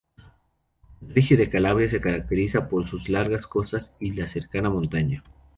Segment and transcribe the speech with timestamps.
[1.13, 5.23] Regio de Calabria se caracteriza por sus largas costas y la cercana montaña.